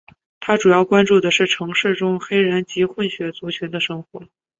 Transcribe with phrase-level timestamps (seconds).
[0.39, 4.23] 他主要关注的是城市中黑人及混血族群的生活。